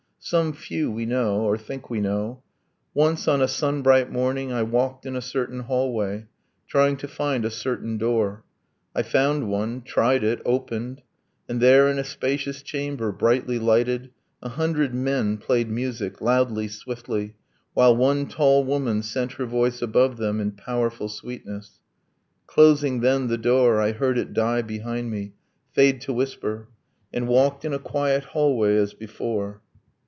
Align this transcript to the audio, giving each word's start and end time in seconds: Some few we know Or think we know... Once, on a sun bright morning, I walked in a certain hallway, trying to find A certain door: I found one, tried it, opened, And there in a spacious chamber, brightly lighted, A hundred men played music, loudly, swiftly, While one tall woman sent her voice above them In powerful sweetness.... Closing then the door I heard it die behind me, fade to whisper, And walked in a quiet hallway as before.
Some 0.23 0.53
few 0.53 0.91
we 0.91 1.07
know 1.07 1.41
Or 1.41 1.57
think 1.57 1.89
we 1.89 1.99
know... 1.99 2.43
Once, 2.93 3.27
on 3.27 3.41
a 3.41 3.47
sun 3.47 3.81
bright 3.81 4.11
morning, 4.11 4.53
I 4.53 4.61
walked 4.61 5.03
in 5.03 5.15
a 5.15 5.21
certain 5.21 5.61
hallway, 5.61 6.27
trying 6.67 6.95
to 6.97 7.07
find 7.07 7.43
A 7.43 7.49
certain 7.49 7.97
door: 7.97 8.43
I 8.95 9.01
found 9.01 9.49
one, 9.49 9.81
tried 9.81 10.23
it, 10.23 10.39
opened, 10.45 11.01
And 11.49 11.59
there 11.59 11.89
in 11.89 11.97
a 11.97 12.03
spacious 12.03 12.61
chamber, 12.61 13.11
brightly 13.11 13.57
lighted, 13.57 14.11
A 14.43 14.49
hundred 14.49 14.93
men 14.93 15.37
played 15.39 15.69
music, 15.71 16.21
loudly, 16.21 16.67
swiftly, 16.67 17.35
While 17.73 17.95
one 17.95 18.27
tall 18.27 18.63
woman 18.63 19.01
sent 19.01 19.33
her 19.33 19.47
voice 19.47 19.81
above 19.81 20.17
them 20.17 20.39
In 20.39 20.51
powerful 20.51 21.09
sweetness.... 21.09 21.79
Closing 22.45 22.99
then 22.99 23.27
the 23.27 23.39
door 23.39 23.81
I 23.81 23.91
heard 23.91 24.19
it 24.19 24.33
die 24.33 24.61
behind 24.61 25.09
me, 25.09 25.33
fade 25.73 25.99
to 26.01 26.13
whisper, 26.13 26.69
And 27.11 27.27
walked 27.27 27.65
in 27.65 27.73
a 27.73 27.79
quiet 27.79 28.23
hallway 28.25 28.77
as 28.77 28.93
before. 28.93 29.61